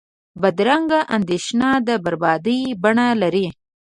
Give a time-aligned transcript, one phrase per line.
[0.41, 3.47] بدرنګه اندیشه د بربادۍ بڼه لري